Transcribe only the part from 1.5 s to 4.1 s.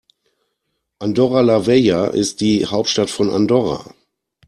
Vella ist die Hauptstadt von Andorra.